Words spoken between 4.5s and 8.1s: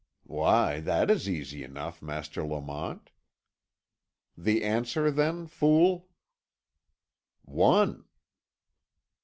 answer then, fool?" "One."